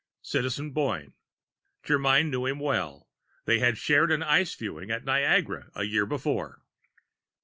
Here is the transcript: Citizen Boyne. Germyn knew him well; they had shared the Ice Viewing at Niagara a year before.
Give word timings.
Citizen 0.23 0.71
Boyne. 0.71 1.13
Germyn 1.83 2.31
knew 2.31 2.47
him 2.47 2.57
well; 2.59 3.07
they 3.45 3.59
had 3.59 3.77
shared 3.77 4.09
the 4.09 4.27
Ice 4.27 4.55
Viewing 4.55 4.89
at 4.89 5.05
Niagara 5.05 5.69
a 5.75 5.83
year 5.83 6.07
before. 6.07 6.63